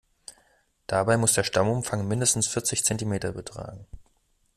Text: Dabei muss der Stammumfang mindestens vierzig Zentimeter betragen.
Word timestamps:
Dabei 0.87 1.15
muss 1.15 1.33
der 1.33 1.43
Stammumfang 1.43 2.07
mindestens 2.07 2.47
vierzig 2.47 2.83
Zentimeter 2.83 3.33
betragen. 3.33 3.85